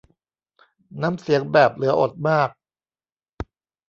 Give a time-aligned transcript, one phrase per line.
[1.01, 2.49] น้ำเสียงแบบเหลืออดมาก